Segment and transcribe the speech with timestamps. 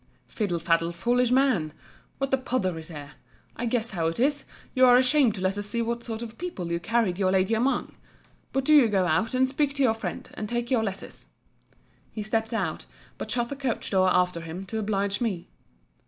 [0.25, 3.11] Fiddle faddle, foolish man—What a pother is here!
[3.55, 6.39] I guess how it is: you are ashamed to let us see what sort of
[6.39, 10.27] people you carried your lady among—but do you go out, and speak to your friend,
[10.33, 11.27] and take your letters.
[12.09, 12.85] He stept out;
[13.19, 15.49] but shut the coach door after him, to oblige me.